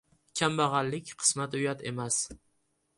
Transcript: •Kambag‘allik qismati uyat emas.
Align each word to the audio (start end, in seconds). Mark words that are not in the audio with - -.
•Kambag‘allik 0.39 1.13
qismati 1.21 1.63
uyat 1.63 1.87
emas. 1.95 2.23